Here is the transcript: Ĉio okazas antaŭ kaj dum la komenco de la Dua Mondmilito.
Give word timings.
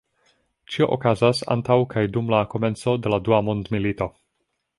Ĉio 0.75 0.87
okazas 0.95 1.41
antaŭ 1.55 1.77
kaj 1.91 2.05
dum 2.15 2.33
la 2.35 2.41
komenco 2.55 2.97
de 3.05 3.13
la 3.17 3.21
Dua 3.29 3.43
Mondmilito. 3.51 4.11